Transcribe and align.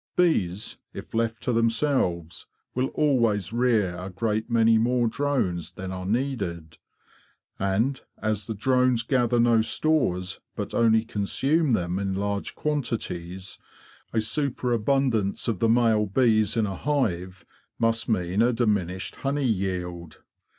Bees, 0.15 0.77
if 0.95 1.13
left 1.13 1.43
to 1.43 1.53
them 1.53 1.69
selves, 1.69 2.47
will 2.73 2.87
always 2.95 3.53
rear 3.53 3.95
a 3.99 4.09
great 4.09 4.49
many 4.49 4.79
more 4.79 5.07
drones 5.07 5.73
than 5.73 5.91
are 5.91 6.07
needed; 6.07 6.79
and 7.59 8.01
as 8.17 8.47
the 8.47 8.55
drones 8.55 9.03
gather 9.03 9.39
no 9.39 9.61
stores 9.61 10.39
but 10.55 10.73
only 10.73 11.05
consume 11.05 11.73
them 11.73 11.99
in 11.99 12.15
large 12.15 12.55
quantities, 12.55 13.59
a 14.11 14.19
super 14.21 14.71
abundance 14.73 15.47
of 15.47 15.59
the 15.59 15.69
male 15.69 16.07
bees 16.07 16.57
in 16.57 16.65
a 16.65 16.75
hive 16.75 17.45
must 17.77 18.09
mean 18.09 18.41
a 18.41 18.51
diminished 18.51 19.17
honey 19.17 19.45
yield. 19.45 20.23